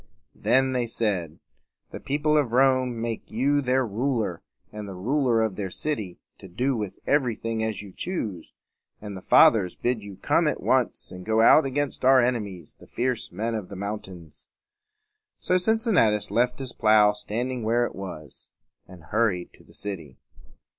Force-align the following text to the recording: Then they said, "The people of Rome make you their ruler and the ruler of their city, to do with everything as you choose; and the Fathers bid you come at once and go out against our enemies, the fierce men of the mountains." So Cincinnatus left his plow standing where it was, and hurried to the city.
Then 0.33 0.71
they 0.71 0.87
said, 0.87 1.37
"The 1.91 1.99
people 1.99 2.35
of 2.35 2.53
Rome 2.53 2.99
make 2.99 3.29
you 3.29 3.61
their 3.61 3.85
ruler 3.85 4.41
and 4.73 4.87
the 4.89 4.95
ruler 4.95 5.43
of 5.43 5.55
their 5.57 5.69
city, 5.69 6.17
to 6.39 6.47
do 6.47 6.75
with 6.75 6.97
everything 7.05 7.63
as 7.63 7.83
you 7.83 7.93
choose; 7.95 8.51
and 8.99 9.15
the 9.15 9.21
Fathers 9.21 9.75
bid 9.75 10.01
you 10.01 10.15
come 10.17 10.47
at 10.47 10.59
once 10.59 11.11
and 11.11 11.23
go 11.23 11.41
out 11.41 11.67
against 11.67 12.03
our 12.03 12.19
enemies, 12.19 12.75
the 12.79 12.87
fierce 12.87 13.31
men 13.31 13.53
of 13.53 13.69
the 13.69 13.75
mountains." 13.75 14.47
So 15.39 15.57
Cincinnatus 15.57 16.31
left 16.31 16.57
his 16.57 16.73
plow 16.73 17.11
standing 17.11 17.61
where 17.61 17.85
it 17.85 17.93
was, 17.93 18.49
and 18.87 19.03
hurried 19.03 19.53
to 19.53 19.63
the 19.63 19.75
city. 19.75 20.17